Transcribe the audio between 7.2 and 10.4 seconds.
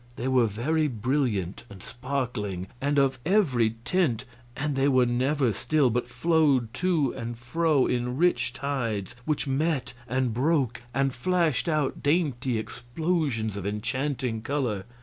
fro in rich tides which met and